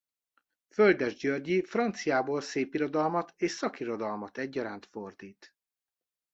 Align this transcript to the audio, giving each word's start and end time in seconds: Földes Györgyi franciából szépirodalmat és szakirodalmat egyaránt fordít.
Földes 0.67 1.15
Györgyi 1.15 1.63
franciából 1.63 2.41
szépirodalmat 2.41 3.33
és 3.37 3.51
szakirodalmat 3.51 4.37
egyaránt 4.37 4.85
fordít. 4.91 5.55